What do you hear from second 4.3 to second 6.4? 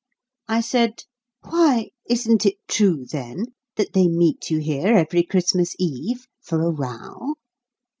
you here every Christmas Eve